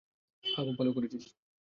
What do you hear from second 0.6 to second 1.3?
খুব ভালো করেছিস।